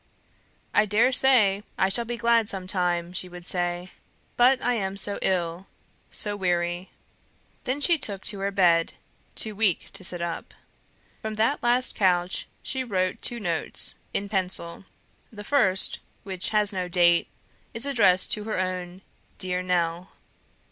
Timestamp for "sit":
10.03-10.19